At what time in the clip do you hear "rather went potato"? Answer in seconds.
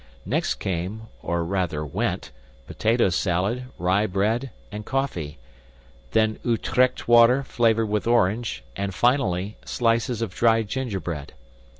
1.45-3.09